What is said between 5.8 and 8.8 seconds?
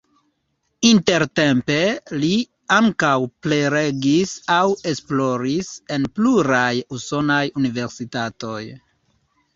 en pluraj usonaj universitatoj.